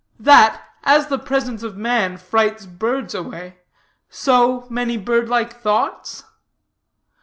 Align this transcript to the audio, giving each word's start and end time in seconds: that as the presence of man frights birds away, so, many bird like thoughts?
that 0.19 0.63
as 0.83 1.09
the 1.09 1.19
presence 1.19 1.61
of 1.61 1.77
man 1.77 2.17
frights 2.17 2.65
birds 2.65 3.13
away, 3.13 3.59
so, 4.09 4.65
many 4.67 4.97
bird 4.97 5.29
like 5.29 5.53
thoughts? 5.61 6.23